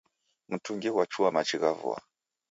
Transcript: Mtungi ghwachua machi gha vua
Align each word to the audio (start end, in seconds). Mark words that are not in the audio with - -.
Mtungi 0.51 0.89
ghwachua 0.93 1.29
machi 1.35 1.57
gha 1.61 1.71
vua 1.79 1.97